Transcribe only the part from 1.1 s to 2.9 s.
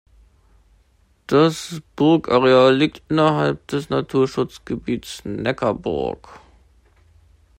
Das Burgareal